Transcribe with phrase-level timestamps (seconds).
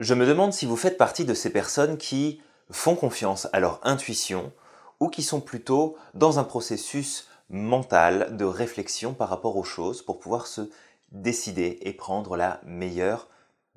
[0.00, 3.80] Je me demande si vous faites partie de ces personnes qui font confiance à leur
[3.82, 4.52] intuition
[5.00, 10.20] ou qui sont plutôt dans un processus mental de réflexion par rapport aux choses pour
[10.20, 10.70] pouvoir se
[11.10, 13.28] décider et prendre la meilleure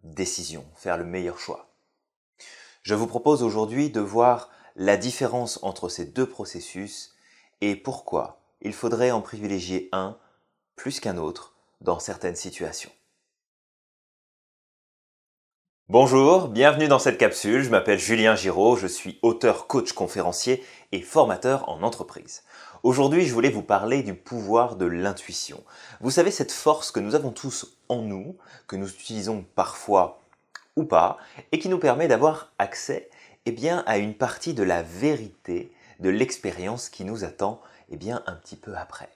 [0.03, 1.71] décision, faire le meilleur choix.
[2.83, 7.15] Je vous propose aujourd'hui de voir la différence entre ces deux processus
[7.61, 10.17] et pourquoi il faudrait en privilégier un
[10.75, 12.91] plus qu'un autre dans certaines situations.
[15.91, 17.63] Bonjour, bienvenue dans cette capsule.
[17.63, 22.43] Je m'appelle Julien Giraud, je suis auteur, coach, conférencier et formateur en entreprise.
[22.83, 25.61] Aujourd'hui, je voulais vous parler du pouvoir de l'intuition.
[25.99, 30.21] Vous savez, cette force que nous avons tous en nous, que nous utilisons parfois
[30.77, 31.17] ou pas,
[31.51, 33.09] et qui nous permet d'avoir accès
[33.45, 38.55] eh à une partie de la vérité de l'expérience qui nous attend eh un petit
[38.55, 39.09] peu après.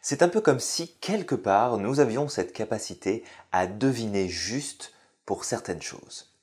[0.00, 4.93] C'est un peu comme si, quelque part, nous avions cette capacité à deviner juste
[5.26, 6.34] pour certaines choses.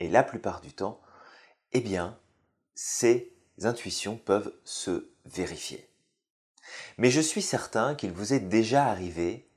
[0.00, 1.00] Et la plupart du temps,
[1.72, 2.18] eh bien,
[2.74, 3.32] ces
[3.62, 5.88] intuitions peuvent se vérifier.
[6.98, 9.48] Mais je suis certain qu'il vous est déjà arrivé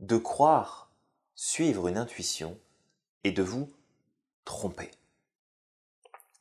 [0.00, 0.90] de croire
[1.34, 2.58] suivre une intuition
[3.24, 3.70] et de vous
[4.44, 4.90] tromper.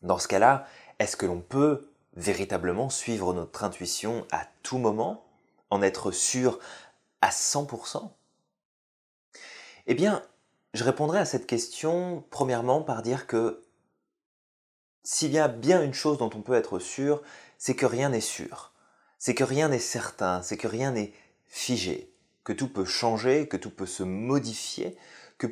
[0.02, 0.68] Dans ce cas-là,
[1.00, 5.26] est-ce que l'on peut véritablement suivre notre intuition à tout moment,
[5.70, 6.60] en être sûr
[7.22, 8.12] à 100%
[9.88, 10.24] Eh bien,
[10.76, 13.64] je répondrai à cette question premièrement par dire que
[15.04, 17.22] s'il y a bien une chose dont on peut être sûr,
[17.58, 18.74] c'est que rien n'est sûr,
[19.18, 21.14] c'est que rien n'est certain, c'est que rien n'est
[21.48, 22.12] figé,
[22.44, 24.98] que tout peut changer, que tout peut se modifier,
[25.38, 25.48] que,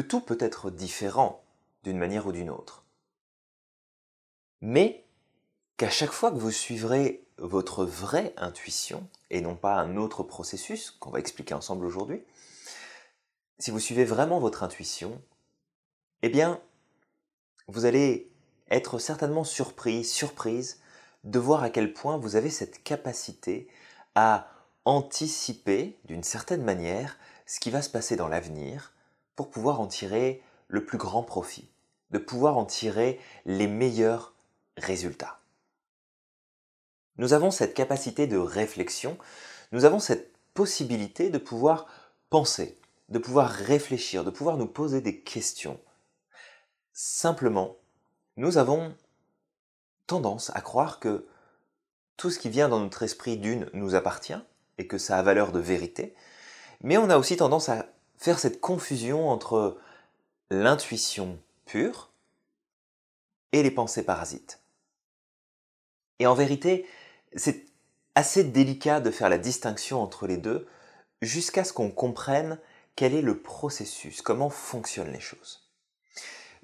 [0.00, 1.42] tout peut être différent
[1.82, 2.84] d'une manière ou d'une autre.
[4.60, 5.04] Mais
[5.76, 10.90] qu'à chaque fois que vous suivrez votre vraie intuition, et non pas un autre processus
[10.90, 12.22] qu'on va expliquer ensemble aujourd'hui,
[13.58, 15.20] si vous suivez vraiment votre intuition,
[16.22, 16.60] eh bien,
[17.66, 18.30] vous allez
[18.70, 20.80] être certainement surpris, surprise
[21.24, 23.68] de voir à quel point vous avez cette capacité
[24.14, 24.48] à
[24.84, 28.92] anticiper d'une certaine manière ce qui va se passer dans l'avenir
[29.36, 31.68] pour pouvoir en tirer le plus grand profit,
[32.10, 34.34] de pouvoir en tirer les meilleurs
[34.76, 35.40] résultats.
[37.16, 39.18] Nous avons cette capacité de réflexion,
[39.72, 41.86] nous avons cette possibilité de pouvoir
[42.30, 42.78] penser,
[43.08, 45.80] de pouvoir réfléchir, de pouvoir nous poser des questions.
[46.92, 47.76] Simplement,
[48.36, 48.94] nous avons
[50.06, 51.26] tendance à croire que
[52.16, 54.40] tout ce qui vient dans notre esprit d'une nous appartient
[54.78, 56.14] et que ça a valeur de vérité,
[56.82, 57.86] mais on a aussi tendance à
[58.16, 59.78] faire cette confusion entre
[60.50, 62.10] l'intuition pure
[63.52, 64.60] et les pensées parasites.
[66.18, 66.86] Et en vérité,
[67.36, 67.66] c'est
[68.14, 70.66] assez délicat de faire la distinction entre les deux
[71.22, 72.58] jusqu'à ce qu'on comprenne
[72.98, 75.70] quel est le processus, comment fonctionnent les choses?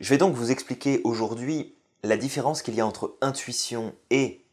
[0.00, 4.44] Je vais donc vous expliquer aujourd'hui la différence qu'il y a entre intuition et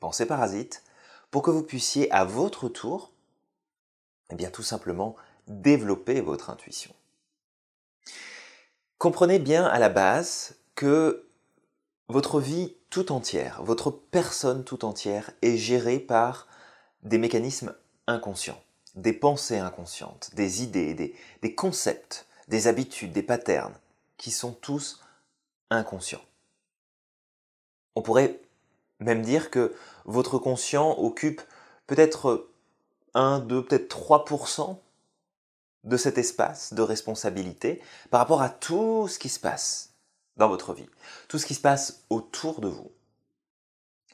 [0.00, 0.82] pensée parasite
[1.30, 3.12] pour que vous puissiez à votre tour,
[4.30, 5.14] eh bien tout simplement,
[5.46, 6.92] développer votre intuition.
[8.98, 11.28] Comprenez bien à la base que
[12.08, 16.48] votre vie tout entière, votre personne tout entière est gérée par
[17.04, 17.72] des mécanismes
[18.08, 18.60] inconscients
[19.00, 23.74] des pensées inconscientes, des idées, des, concepts, des habitudes, des patterns,
[24.16, 25.00] qui sont tous
[25.70, 26.24] inconscients.
[27.96, 28.40] On pourrait
[28.98, 29.74] même dire que
[30.04, 31.40] votre conscient occupe
[31.86, 32.48] peut-être
[33.14, 34.76] 1, 2, peut-être 3%
[35.84, 39.94] de cet espace de responsabilité par rapport à tout ce qui se passe
[40.36, 40.88] dans votre vie,
[41.28, 42.90] tout ce qui se passe autour de vous.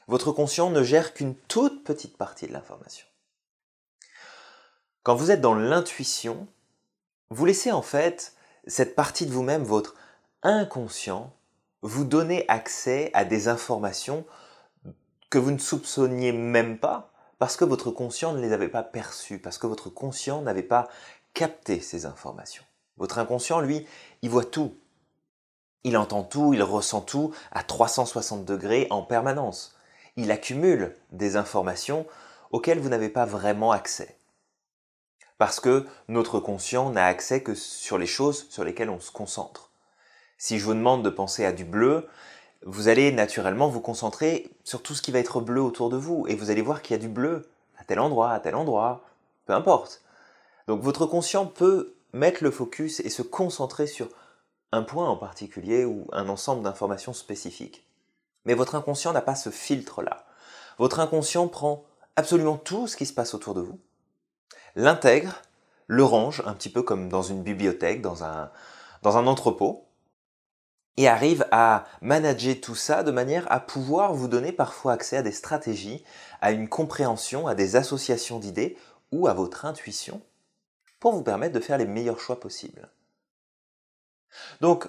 [0.07, 3.05] Votre conscient ne gère qu'une toute petite partie de l'information.
[5.07, 6.47] Quand vous êtes dans l'intuition,
[7.29, 8.33] vous laissez en fait
[8.65, 9.95] cette partie de vous-même, votre
[10.43, 11.31] inconscient,
[11.81, 14.25] vous donner accès à des informations
[15.29, 19.39] que vous ne soupçonniez même pas parce que votre conscient ne les avait pas perçues,
[19.39, 20.89] parce que votre conscient n'avait pas
[21.33, 22.65] capté ces informations.
[22.97, 23.87] Votre inconscient, lui,
[24.23, 24.75] il voit tout.
[25.85, 29.73] Il entend tout, il ressent tout à 360 degrés en permanence.
[30.17, 32.05] Il accumule des informations
[32.51, 34.16] auxquelles vous n'avez pas vraiment accès
[35.37, 39.69] parce que notre conscient n'a accès que sur les choses sur lesquelles on se concentre.
[40.37, 42.07] Si je vous demande de penser à du bleu,
[42.65, 46.25] vous allez naturellement vous concentrer sur tout ce qui va être bleu autour de vous,
[46.27, 47.49] et vous allez voir qu'il y a du bleu
[47.79, 49.03] à tel endroit, à tel endroit,
[49.45, 50.01] peu importe.
[50.67, 54.09] Donc votre conscient peut mettre le focus et se concentrer sur
[54.71, 57.87] un point en particulier ou un ensemble d'informations spécifiques.
[58.45, 60.25] Mais votre inconscient n'a pas ce filtre-là.
[60.77, 61.85] Votre inconscient prend
[62.15, 63.79] absolument tout ce qui se passe autour de vous,
[64.77, 65.41] l'intègre,
[65.87, 68.51] le range, un petit peu comme dans une bibliothèque, dans un,
[69.03, 69.85] entrepôt,
[70.95, 75.21] et arrive à manager tout ça de manière à pouvoir vous donner parfois accès à
[75.21, 76.03] des stratégies,
[76.41, 78.77] à une compréhension, à des associations d'idées
[79.11, 80.21] ou à votre intuition
[80.99, 82.89] pour vous permettre de faire les meilleurs choix possibles.
[84.61, 84.87] Donc,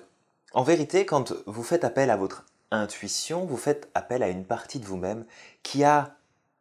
[0.52, 4.80] en vérité, quand vous faites appel à votre intuition, vous faites appel à une partie
[4.80, 5.26] de vous-même
[5.62, 6.16] qui a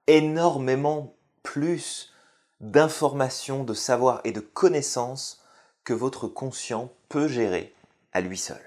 [0.08, 2.12] énormément plus
[2.60, 5.44] d'informations, de savoir et de connaissances
[5.84, 7.74] que votre conscient peut gérer
[8.12, 8.62] à lui seul.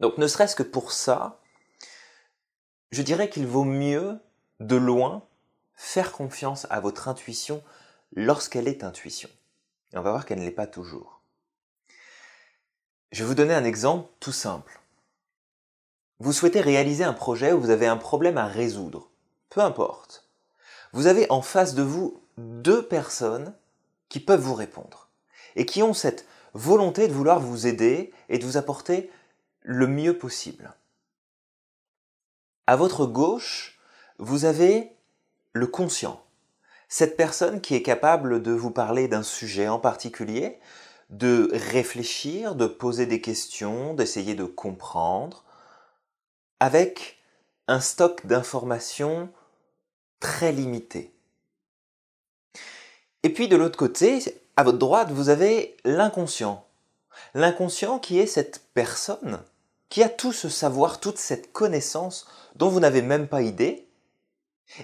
[0.00, 1.40] Donc ne serait-ce que pour ça,
[2.90, 4.18] je dirais qu'il vaut mieux,
[4.60, 5.22] de loin,
[5.74, 7.62] faire confiance à votre intuition
[8.14, 9.30] lorsqu'elle est intuition.
[9.92, 11.22] Et on va voir qu'elle ne l'est pas toujours.
[13.10, 14.80] Je vais vous donner un exemple tout simple.
[16.18, 19.10] Vous souhaitez réaliser un projet où vous avez un problème à résoudre.
[19.50, 20.21] Peu importe.
[20.92, 23.54] Vous avez en face de vous deux personnes
[24.08, 25.08] qui peuvent vous répondre
[25.56, 29.10] et qui ont cette volonté de vouloir vous aider et de vous apporter
[29.62, 30.74] le mieux possible.
[32.66, 33.78] À votre gauche,
[34.18, 34.92] vous avez
[35.52, 36.22] le conscient,
[36.88, 40.58] cette personne qui est capable de vous parler d'un sujet en particulier,
[41.10, 45.44] de réfléchir, de poser des questions, d'essayer de comprendre,
[46.60, 47.18] avec
[47.66, 49.30] un stock d'informations
[50.22, 51.12] très limité.
[53.24, 54.22] Et puis de l'autre côté,
[54.56, 56.64] à votre droite, vous avez l'inconscient.
[57.34, 59.42] L'inconscient qui est cette personne
[59.88, 63.88] qui a tout ce savoir, toute cette connaissance dont vous n'avez même pas idée,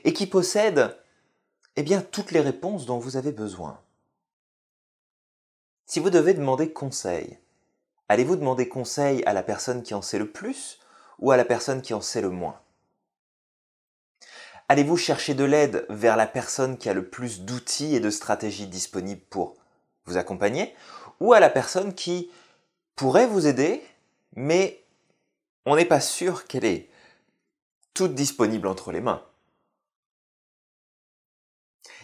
[0.05, 0.99] et qui possède
[1.77, 3.81] eh bien, toutes les réponses dont vous avez besoin.
[5.87, 7.39] Si vous devez demander conseil,
[8.09, 10.81] allez-vous demander conseil à la personne qui en sait le plus
[11.21, 12.61] ou à la personne qui en sait le moins?
[14.71, 18.67] Allez-vous chercher de l'aide vers la personne qui a le plus d'outils et de stratégies
[18.67, 19.57] disponibles pour
[20.05, 20.75] vous accompagner
[21.21, 22.31] ou à la personne qui
[22.95, 23.83] pourrait vous aider
[24.37, 24.85] mais
[25.65, 26.91] on n'est pas sûr qu'elle est
[27.95, 29.23] toute disponible entre les mains?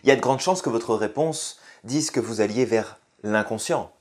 [0.02, 3.94] Il y a de grandes chances que votre réponse dise que vous alliez vers l'inconscient,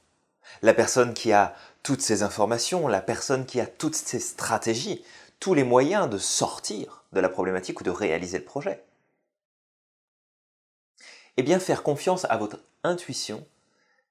[0.62, 5.04] la personne qui a toutes ces informations, la personne qui a toutes ces stratégies,
[5.40, 8.84] tous les moyens de sortir de la problématique ou de réaliser le projet.
[11.38, 13.46] Eh bien, faire confiance à votre intuition,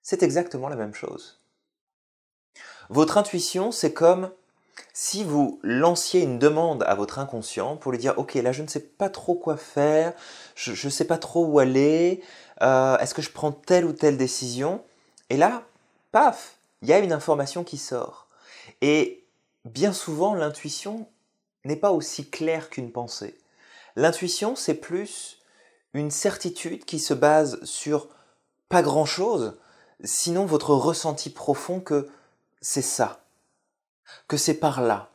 [0.03, 1.41] c'est exactement la même chose.
[2.89, 4.31] Votre intuition, c'est comme
[4.93, 8.69] si vous lanciez une demande à votre inconscient pour lui dire ok là je ne
[8.69, 10.13] sais pas trop quoi faire,
[10.55, 12.23] je ne sais pas trop où aller,
[12.63, 14.83] euh, est-ce que je prends telle ou telle décision?
[15.31, 15.63] Et là,
[16.11, 18.29] paf, il y a une information qui sort.
[18.81, 19.25] Et
[19.65, 21.07] bien souvent l'intuition
[21.65, 23.39] n'est pas aussi claire qu'une pensée.
[23.97, 25.39] L'intuition c'est plus
[25.95, 28.09] une certitude qui se base sur
[28.69, 29.59] pas grand-chose,
[30.03, 32.09] sinon votre ressenti profond que
[32.61, 33.23] c'est ça
[34.29, 35.11] que c'est par là,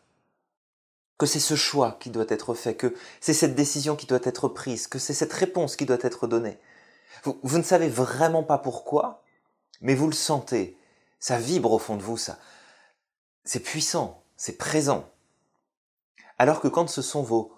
[1.18, 4.48] que c'est ce choix qui doit être fait, que c'est cette décision qui doit être
[4.48, 6.60] prise, que c'est cette réponse qui doit être donnée.
[7.24, 9.24] Vous, ne savez vraiment pas pourquoi,
[9.82, 10.78] mais vous le sentez.
[11.20, 12.38] Ça vibre au fond de vous, ça.
[13.44, 15.10] C'est puissant, c'est présent.
[16.38, 17.54] Alors que quand ce sont vos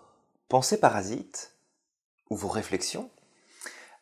[0.48, 1.54] pensées parasites,
[2.30, 3.10] ou vos réflexions,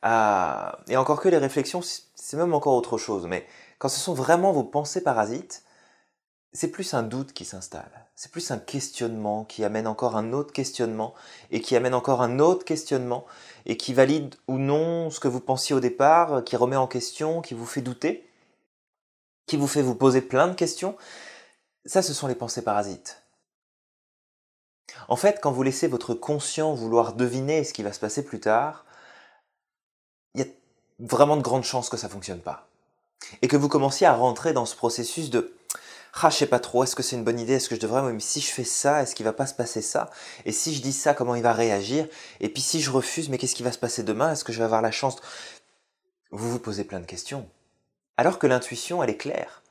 [0.01, 3.47] ah, et encore que les réflexions, c'est même encore autre chose, mais
[3.79, 5.63] quand ce sont vraiment vos pensées parasites,
[6.53, 10.53] c'est plus un doute qui s'installe, c'est plus un questionnement qui amène encore un autre
[10.53, 11.13] questionnement
[11.51, 13.25] et qui amène encore un autre questionnement
[13.65, 17.41] et qui valide ou non ce que vous pensiez au départ, qui remet en question,
[17.41, 18.27] qui vous fait douter,
[19.46, 20.96] qui vous fait vous poser plein de questions.
[21.86, 23.26] Ça, ce sont les pensées parasites.
[25.08, 28.39] En fait, quand vous laissez votre conscient vouloir deviner ce qui va se passer plus
[28.39, 28.86] tard,
[30.34, 30.48] il y a
[31.00, 32.67] vraiment de grandes chances que ça ne fonctionne pas.
[33.41, 35.53] Et que vous commenciez à rentrer dans ce processus de
[36.20, 38.01] ah, je sais pas trop, est-ce que c'est une bonne idée, est-ce que je devrais,
[38.12, 40.10] mais si je fais ça, est-ce qu'il va pas se passer ça?
[40.46, 42.08] Et si je dis ça, comment il va réagir?
[42.39, 44.32] Et puis si je refuse, mais qu'est-ce qui va se passer demain?
[44.32, 45.17] Est-ce que je vais avoir la chance?
[46.32, 47.48] Vous vous posez plein de questions.
[48.17, 49.62] Alors que l'intuition, elle est claire.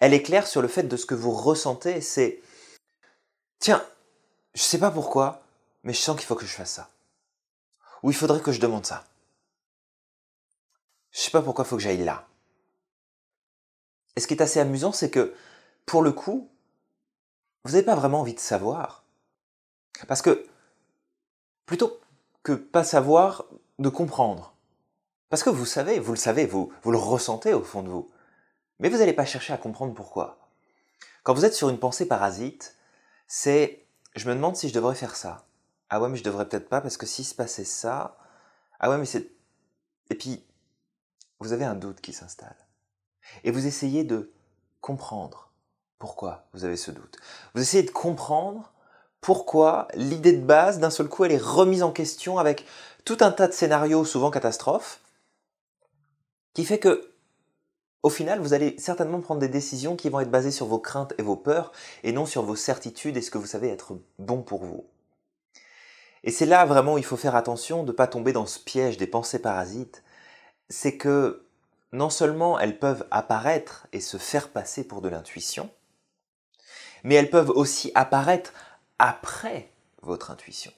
[0.00, 2.40] Elle est claire sur le fait de ce que vous ressentez, c'est
[3.58, 3.82] tiens,
[4.54, 5.42] je sais pas pourquoi,
[5.82, 6.90] mais je sens qu'il faut que je fasse ça.
[8.02, 9.04] Ou il faudrait que je demande ça.
[11.10, 12.26] Je sais pas pourquoi il faut que j'aille là.
[14.16, 15.34] Et ce qui est assez amusant, c'est que
[15.86, 16.50] pour le coup,
[17.64, 19.04] vous n'avez pas vraiment envie de savoir.
[20.08, 20.46] Parce que,
[21.66, 22.00] plutôt
[22.42, 23.44] que pas savoir,
[23.78, 24.54] de comprendre.
[25.28, 28.10] Parce que vous savez, vous le savez, vous, vous le ressentez au fond de vous.
[28.78, 30.38] Mais vous n'allez pas chercher à comprendre pourquoi.
[31.22, 32.76] Quand vous êtes sur une pensée parasite,
[33.28, 33.81] c'est
[34.14, 35.44] je me demande si je devrais faire ça.
[35.88, 38.16] Ah ouais, mais je devrais peut-être pas parce que s'il se passait ça.
[38.80, 39.30] Ah ouais, mais c'est.
[40.10, 40.44] Et puis,
[41.40, 42.56] vous avez un doute qui s'installe.
[43.44, 44.32] Et vous essayez de
[44.80, 45.50] comprendre
[45.98, 47.18] Pourquoi vous avez ce doute
[47.54, 48.72] Vous essayez de comprendre
[49.20, 52.66] pourquoi l'idée de base, d'un seul coup, elle est remise en question avec
[53.04, 55.00] tout un tas de scénarios, souvent catastrophes,
[56.54, 57.11] qui fait que,
[58.02, 61.14] au final, vous allez certainement prendre des décisions qui vont être basées sur vos craintes
[61.18, 64.42] et vos peurs, et non sur vos certitudes et ce que vous savez être bon
[64.42, 64.84] pour vous.
[66.24, 68.58] Et c'est là vraiment où il faut faire attention de ne pas tomber dans ce
[68.58, 70.02] piège des pensées parasites.
[70.68, 71.46] C'est que
[71.92, 75.70] non seulement elles peuvent apparaître et se faire passer pour de l'intuition,
[77.04, 78.52] mais elles peuvent aussi apparaître
[78.98, 79.70] après
[80.02, 80.72] votre intuition.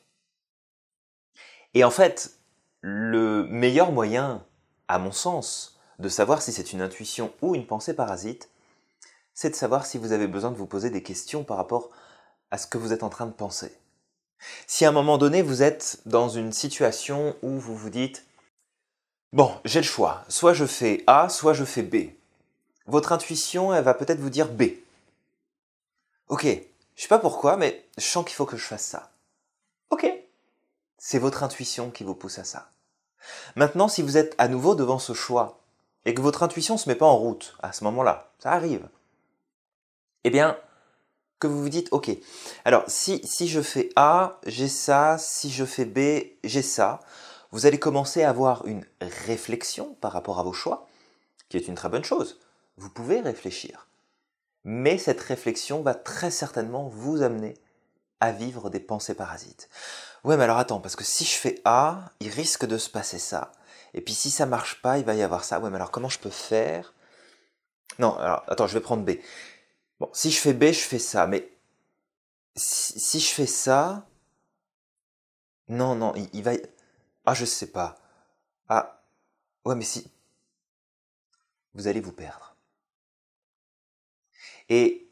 [1.75, 2.39] Et en fait,
[2.81, 4.45] le meilleur moyen,
[4.89, 8.49] à mon sens, de savoir si c'est une intuition ou une pensée parasite,
[9.35, 11.91] c'est de savoir si vous avez besoin de vous poser des questions par rapport
[12.51, 13.77] à ce que vous êtes en train de penser.
[14.67, 18.25] Si à un moment donné vous êtes dans une situation où vous vous dites
[19.33, 22.11] Bon, j'ai le choix, soit je fais A, soit je fais B.
[22.87, 24.65] Votre intuition, va peut-être vous dire B.
[26.29, 29.11] Ok, je sais pas pourquoi, mais je sens qu'il faut que je fasse ça.
[29.91, 30.07] Ok.
[30.99, 32.71] C'est votre intuition qui vous pousse à ça.
[33.57, 35.61] Maintenant, si vous êtes à nouveau devant ce choix
[36.05, 38.89] et que votre intuition ne se met pas en route à ce moment-là, ça arrive.
[40.25, 40.59] Eh bien,
[41.39, 42.11] que vous vous dites, ok,
[42.65, 47.01] alors si, si je fais A, j'ai ça, si je fais B, j'ai ça,
[47.51, 50.87] vous allez commencer à avoir une réflexion par rapport à vos choix,
[51.49, 52.41] qui est une très bonne chose.
[52.77, 53.87] Vous pouvez réfléchir
[54.65, 57.55] mais cette réflexion va très certainement vous amener
[58.21, 59.69] à vivre des pensées parasites.
[60.25, 63.19] Ouais, mais alors attends, parce que si je fais A, il risque de se passer
[63.19, 63.53] ça.
[63.95, 65.61] Et puis si ça marche pas, il va y avoir ça.
[65.61, 66.93] Ouais, mais alors comment je peux faire?
[67.99, 69.13] Non, alors attends, je vais prendre B.
[70.01, 71.27] Bon, si je fais B, je fais ça.
[71.27, 71.49] Mais
[72.57, 74.07] si, je fais ça,
[75.69, 76.53] non, non, il, va.
[77.25, 77.97] Ah, je sais pas.
[78.69, 79.03] Ah,
[79.65, 80.11] ouais, mais si.
[81.75, 82.57] Vous allez vous perdre.
[84.69, 85.09] Et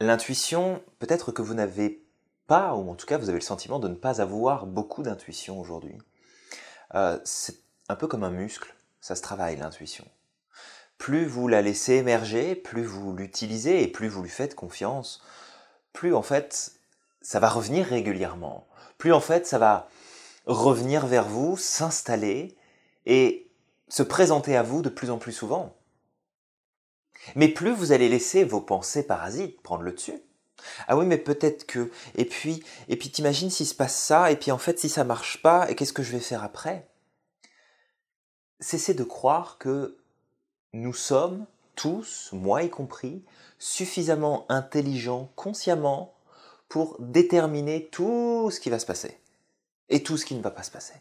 [0.00, 2.04] l'intuition, peut-être que vous n'avez
[2.46, 5.60] pas, ou en tout cas vous avez le sentiment de ne pas avoir beaucoup d'intuition
[5.60, 5.98] aujourd'hui.
[6.94, 7.18] Euh,
[7.88, 10.06] un peu comme un muscle, ça se travaille l'intuition.
[10.98, 15.22] Plus vous la laissez émerger, plus vous l'utilisez et plus vous lui faites confiance,
[15.92, 16.72] plus en fait
[17.20, 18.66] ça va revenir régulièrement,
[18.98, 19.88] plus en fait ça va
[20.46, 22.56] revenir vers vous, s'installer
[23.06, 23.50] et
[23.88, 25.76] se présenter à vous de plus en plus souvent.
[27.36, 30.20] Mais plus vous allez laisser vos pensées parasites prendre le dessus.
[30.88, 31.90] Ah oui, mais peut-être que.
[32.14, 35.04] Et puis, et puis t'imagines s'il se passe ça, et puis en fait, si ça
[35.04, 36.88] marche pas, et qu'est-ce que je vais faire après?
[38.64, 39.94] Cessez de croire que
[40.72, 41.44] nous sommes
[41.74, 43.22] tous, moi y compris,
[43.58, 46.14] suffisamment intelligents consciemment
[46.70, 49.20] pour déterminer tout ce qui va se passer
[49.90, 50.94] et tout ce qui ne va pas se passer.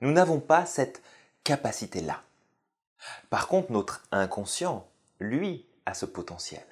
[0.00, 1.00] Nous n'avons pas cette
[1.44, 2.24] capacité-là.
[3.30, 4.84] Par contre, notre inconscient,
[5.20, 6.66] lui, a ce potentiel.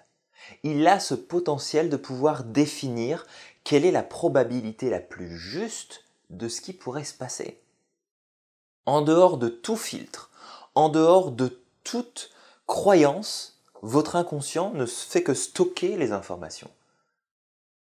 [0.65, 3.25] Il a ce potentiel de pouvoir définir
[3.63, 7.62] quelle est la probabilité la plus juste de ce qui pourrait se passer.
[8.87, 10.31] En dehors de tout filtre,
[10.75, 12.31] en dehors de toute
[12.67, 16.71] croyance, votre inconscient ne fait que stocker les informations.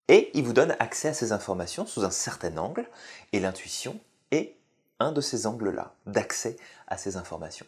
[0.07, 2.89] Et il vous donne accès à ces informations sous un certain angle,
[3.31, 3.99] et l'intuition
[4.31, 4.57] est
[4.99, 7.65] un de ces angles-là, d'accès à ces informations.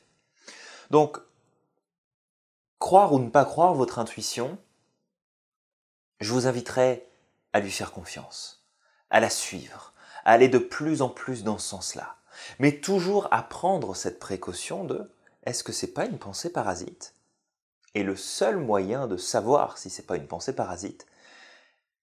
[0.90, 1.20] Donc,
[2.80, 4.58] croire ou ne pas croire votre intuition,
[6.20, 7.08] je vous inviterai
[7.54, 8.66] à lui faire confiance,
[9.10, 9.94] à la suivre,
[10.26, 12.18] à aller de plus en plus dans ce sens-là.
[12.60, 15.10] Mais toujours à prendre cette précaution de
[15.46, 17.14] est-ce que c'est pas une pensée parasite?
[17.96, 21.06] Et le seul moyen de savoir si c'est pas une pensée parasite,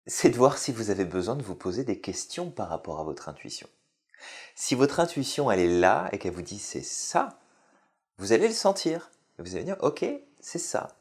[0.06, 3.04] c'est de voir si vous avez besoin de vous poser des questions par rapport à
[3.04, 3.68] votre intuition.
[4.54, 7.38] Si votre intuition elle est là et qu'elle vous dit c'est ça,
[8.18, 9.10] vous allez le sentir.
[9.38, 10.04] Vous allez dire ok,
[10.40, 10.96] c'est ça.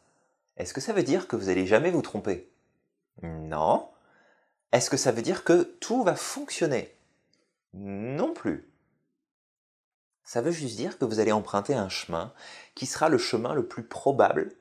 [0.57, 2.49] Est-ce que ça veut dire que vous n'allez jamais vous tromper?
[3.21, 3.89] Non.
[4.71, 6.95] Est-ce que ça veut dire que tout va fonctionner?
[7.73, 8.69] Non plus.
[10.29, 12.31] Ça veut juste dire que vous allez emprunter un chemin
[12.75, 14.51] qui sera le chemin le plus probable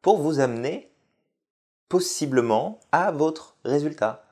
[0.00, 0.92] pour vous amener
[1.88, 4.24] possiblement à votre résultat,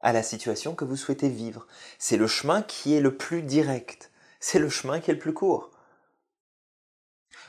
[0.00, 1.66] à la situation que vous souhaitez vivre.
[1.98, 5.34] C'est le chemin qui est le plus direct, c'est le chemin qui est le plus
[5.34, 5.70] court.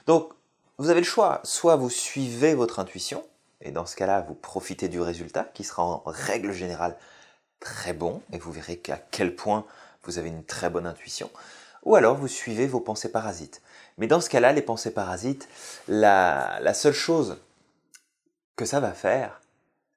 [0.06, 0.34] Donc,
[0.78, 1.40] vous avez le choix.
[1.46, 3.26] Soit vous suivez votre intuition,
[3.62, 6.98] et dans ce cas-là, vous profitez du résultat, qui sera en règle générale
[7.62, 9.66] très bon, et vous verrez qu'à quel point
[10.04, 11.32] vous avez une très bonne intuition,
[11.84, 13.62] ou alors vous suivez vos pensées parasites.
[13.98, 15.48] Mais dans ce cas-là, les pensées parasites,
[15.88, 17.38] la, seule chose
[18.56, 19.42] que ça va faire,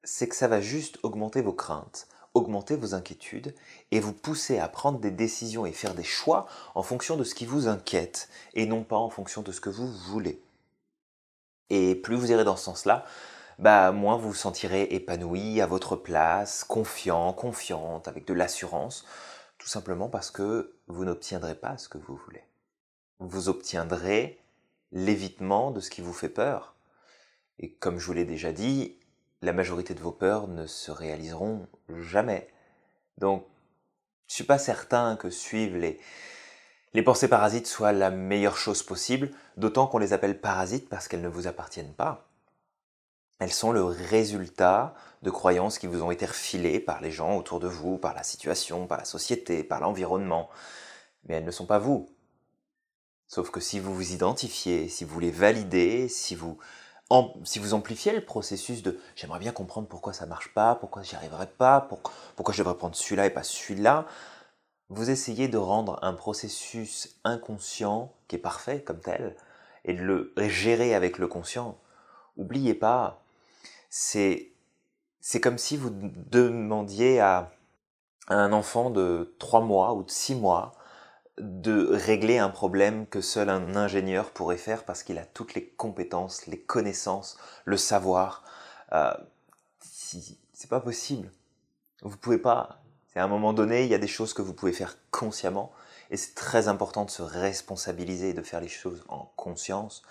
[0.05, 3.55] c'est que ça va juste augmenter vos craintes, augmenter vos inquiétudes
[3.91, 7.35] et vous pousser à prendre des décisions et faire des choix en fonction de ce
[7.35, 10.41] qui vous inquiète et non pas en fonction de ce que vous voulez.
[11.69, 13.05] Et plus vous irez dans ce sens-là,
[13.59, 19.05] bah moins vous vous sentirez épanoui à votre place, confiant, confiante, avec de l'assurance,
[19.61, 22.43] tout simplement parce que vous n'obtiendrez pas ce que vous voulez.
[23.19, 24.41] Vous obtiendrez
[24.91, 26.75] l'évitement de ce qui vous fait peur.
[27.59, 28.99] Et comme je vous l'ai déjà dit,
[29.43, 32.49] la majorité de vos peurs ne se réaliseront jamais.
[33.19, 33.47] Donc,
[34.29, 39.87] je suis pas certain que suivre les pensées parasites soit la meilleure chose possible, d'autant
[39.87, 42.31] qu'on les appelle parasites parce qu'elles ne vous appartiennent pas.
[43.41, 47.61] Elles sont le résultat de croyances qui vous ont été refilées par les gens autour
[47.61, 50.49] de vous, par la situation, par la société, par l'environnement.
[51.25, 52.09] Mais elles ne sont pas vous.
[53.27, 56.59] Sauf que si vous vous identifiez, si vous les validez, si vous
[57.43, 61.17] si vous amplifiez le processus de j'aimerais bien comprendre pourquoi ça marche pas, pourquoi j'y
[61.17, 61.89] arriverai pas,
[62.37, 64.07] pourquoi je devrais prendre celui-là et pas celui-là,
[64.91, 69.37] vous essayez de rendre un processus inconscient qui est parfait comme tel
[69.85, 71.79] et de le gérer avec le conscient.
[72.37, 73.23] Oubliez pas,
[73.89, 74.53] c'est
[75.21, 77.51] c'est comme si vous demandiez à
[78.29, 80.73] un enfant de 3 mois ou de 6 mois
[81.39, 85.67] de régler un problème que seul un ingénieur pourrait faire parce qu'il a toutes les
[85.67, 88.45] compétences, les connaissances, le savoir.
[88.93, 89.13] Euh,
[89.81, 91.31] c'est pas possible.
[92.03, 92.83] Vous pouvez pas.
[93.17, 95.73] À un moment donné, il y a des choses que vous pouvez faire consciemment
[96.11, 100.03] et c'est très important de se responsabiliser et de faire les choses en conscience.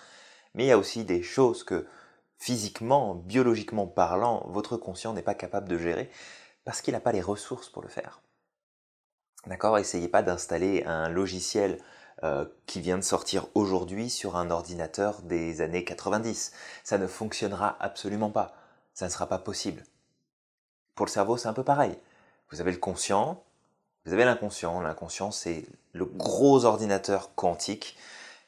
[0.54, 1.86] Mais il y a aussi des choses que
[2.40, 6.10] physiquement, biologiquement parlant, votre conscient n'est pas capable de gérer
[6.64, 8.22] parce qu'il n'a pas les ressources pour le faire.
[9.46, 9.78] D'accord?
[9.78, 11.78] Essayez pas d'installer un logiciel
[12.22, 16.52] euh, qui vient de sortir aujourd'hui sur un ordinateur des années 90.
[16.82, 18.54] Ça ne fonctionnera absolument pas.
[18.94, 19.84] Ça ne sera pas possible.
[20.94, 21.96] Pour le cerveau, c'est un peu pareil.
[22.50, 23.42] Vous avez le conscient,
[24.04, 24.80] vous avez l'inconscient.
[24.80, 27.96] L'inconscient, c'est le gros ordinateur quantique.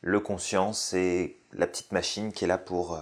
[0.00, 3.00] Le conscient, c'est la petite machine qui est là pour euh,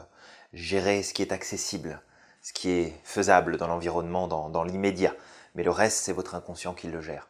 [0.52, 2.02] gérer ce qui est accessible,
[2.42, 5.14] ce qui est faisable dans l'environnement, dans l'immédiat.
[5.54, 7.28] Mais le reste, c'est votre inconscient qui le gère.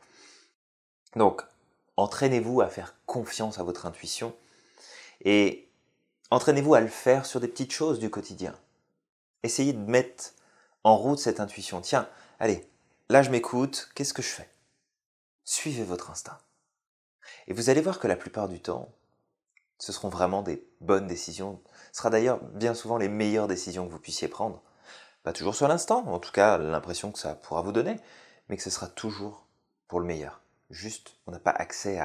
[1.17, 1.43] Donc,
[1.97, 4.35] entraînez-vous à faire confiance à votre intuition
[5.25, 5.69] et
[6.31, 8.55] entraînez-vous à le faire sur des petites choses du quotidien.
[9.43, 10.33] Essayez de mettre
[10.85, 11.81] en route cette intuition.
[11.81, 12.69] Tiens, allez,
[13.09, 14.49] là je m'écoute, qu'est-ce que je fais?
[15.45, 16.39] Suivez votre instinct.
[17.49, 18.93] Et vous allez voir que la plupart du temps,
[19.81, 21.61] ce seront vraiment des bonnes décisions.
[21.91, 24.63] Ce sera d'ailleurs bien souvent les meilleures décisions que vous puissiez prendre.
[25.23, 27.97] Pas toujours sur l'instant, en tout cas l'impression que ça pourra vous donner,
[28.49, 29.47] mais que ce sera toujours
[29.89, 30.43] pour le meilleur.
[30.71, 31.99] Juste, on n'a pas accès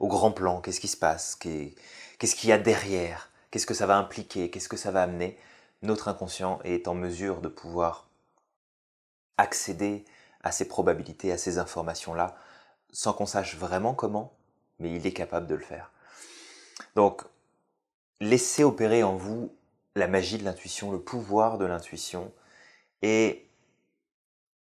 [0.00, 3.86] au grand plan, qu'est-ce qui se passe, qu'est-ce qu'il y a derrière, qu'est-ce que ça
[3.86, 5.38] va impliquer, qu'est-ce que ça va amener?
[5.82, 8.08] Notre inconscient est en mesure de pouvoir
[9.36, 10.04] accéder
[10.42, 12.36] à ces probabilités, à ces informations-là,
[12.90, 14.32] sans qu'on sache vraiment comment,
[14.78, 15.91] mais il est capable de le faire.
[16.96, 17.22] Donc,
[18.20, 19.52] laissez opérer en vous
[19.94, 22.32] la magie de l'intuition, le pouvoir de l'intuition,
[23.02, 23.46] et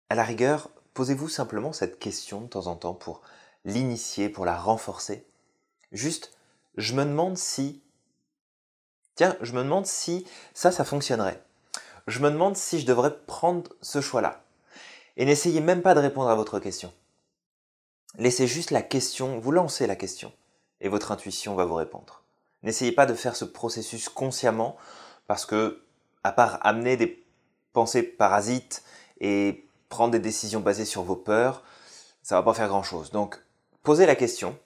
[0.09, 3.23] à la rigueur, posez-vous simplement cette question de temps en temps pour
[3.65, 5.27] l'initier, pour la renforcer.
[5.93, 6.37] Juste,
[6.77, 7.83] je me demande si...
[9.15, 11.43] Tiens, je me demande si ça, ça fonctionnerait.
[12.07, 14.43] Je me demande si je devrais prendre ce choix-là.
[15.17, 16.93] Et n'essayez même pas de répondre à votre question.
[18.19, 20.33] Laissez juste la question, vous lancez la question,
[20.83, 22.23] et votre intuition va vous répondre.
[22.63, 24.77] N'essayez pas de faire ce processus consciemment,
[25.27, 25.83] parce que,
[26.25, 27.25] à part amener des
[27.73, 28.83] pensées parasites
[29.21, 31.63] et prendre des décisions basées sur vos peurs,
[32.23, 33.11] ça va pas faire grand chose.
[33.11, 33.41] Donc,
[33.83, 34.59] posez la question.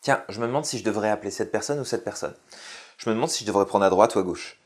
[0.00, 2.34] Tiens, je me demande si je devrais appeler cette personne ou cette personne.
[2.98, 4.60] Je me demande si je devrais prendre à droite ou à gauche.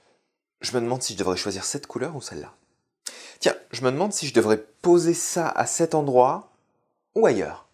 [0.61, 2.53] Je me demande si je devrais choisir cette couleur ou celle-là.
[3.39, 6.51] Tiens, je me demande si je devrais poser ça à cet endroit
[7.15, 7.66] ou ailleurs.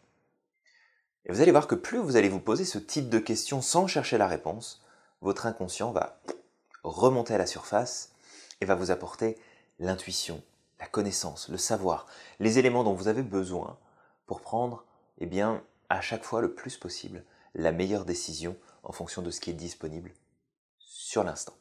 [1.27, 3.87] Et vous allez voir que plus vous allez vous poser ce type de questions sans
[3.87, 4.83] chercher la réponse,
[5.21, 6.19] votre inconscient va
[6.83, 8.11] remonter à la surface
[8.61, 9.39] et va vous apporter
[9.79, 10.43] l'intuition,
[10.81, 12.07] la connaissance, le savoir,
[12.41, 13.79] les éléments dont vous avez besoin
[14.27, 14.85] pour prendre,
[15.19, 19.41] eh bien, à chaque fois le plus possible, la meilleure décision en fonction de ce
[19.41, 20.13] qui est disponible
[20.79, 21.55] sur l'instant.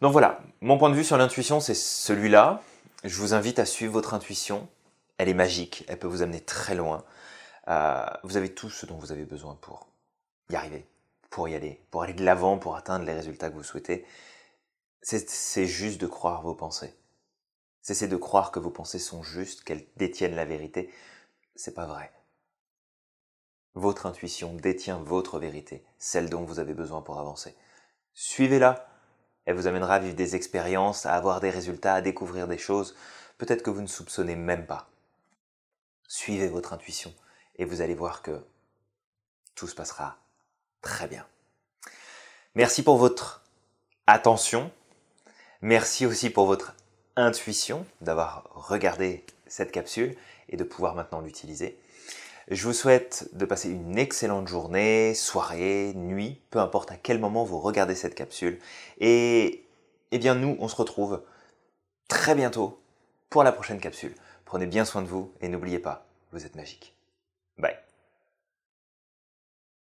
[0.00, 2.62] Donc voilà, mon point de vue sur l'intuition, c'est celui-là.
[3.04, 4.68] Je vous invite à suivre votre intuition.
[5.18, 7.04] Elle est magique, elle peut vous amener très loin.
[7.68, 9.88] Euh, vous avez tout ce dont vous avez besoin pour
[10.50, 10.86] y arriver,
[11.30, 14.06] pour y aller, pour aller de l'avant, pour atteindre les résultats que vous souhaitez
[15.06, 16.92] c'est juste de croire vos pensées.
[17.80, 20.92] Cessez de croire que vos pensées sont justes, qu'elles détiennent la vérité.
[21.54, 22.10] C'est pas vrai.
[23.74, 27.54] Votre intuition détient votre vérité, celle dont vous avez besoin pour avancer.
[28.14, 28.88] Suivez-la.
[29.44, 32.96] Elle vous amènera à vivre des expériences, à avoir des résultats, à découvrir des choses,
[33.38, 34.90] peut-être que vous ne soupçonnez même pas.
[36.08, 37.14] Suivez votre intuition
[37.56, 38.44] et vous allez voir que
[39.54, 40.18] tout se passera
[40.82, 41.26] très bien.
[42.54, 43.44] Merci pour votre
[44.06, 44.70] attention.
[45.62, 46.74] Merci aussi pour votre
[47.16, 50.16] intuition d'avoir regardé cette capsule
[50.48, 51.78] et de pouvoir maintenant l'utiliser.
[52.48, 57.44] Je vous souhaite de passer une excellente journée, soirée, nuit, peu importe à quel moment
[57.44, 58.60] vous regardez cette capsule.
[59.00, 59.64] Et
[60.12, 61.22] eh bien nous, on se retrouve
[62.06, 62.80] très bientôt
[63.30, 64.14] pour la prochaine capsule.
[64.44, 66.95] Prenez bien soin de vous et n'oubliez pas, vous êtes magique.
[67.58, 67.74] Bem,